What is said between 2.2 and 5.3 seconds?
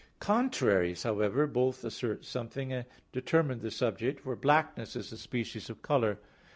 something and determine the subject, for blackness is a